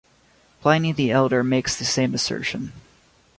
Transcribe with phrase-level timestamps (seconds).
[0.61, 2.73] Pliny the Elder makes the same assertion.